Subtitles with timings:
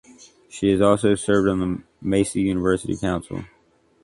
[0.49, 3.45] She has also served on the Massey University Council.